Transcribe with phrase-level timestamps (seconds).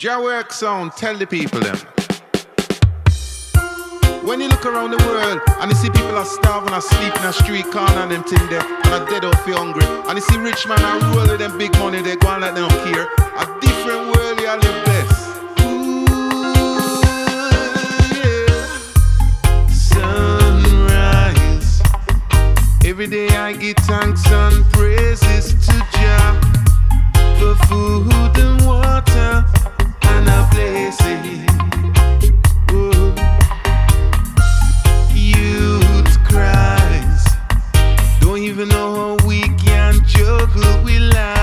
[0.00, 1.76] Jah work sound, tell the people them.
[4.24, 7.24] When you look around the world and you see people are starving or sleep in
[7.26, 10.22] a street corner and them thing there and are dead off feel hungry and you
[10.22, 13.08] see rich man are rolling them big money they go like they don't care.
[13.36, 15.20] A different world you live best.
[19.92, 21.82] Sunrise.
[22.86, 24.64] Every day I get thanks, sun
[38.50, 41.39] even though we can't juggle, we laugh.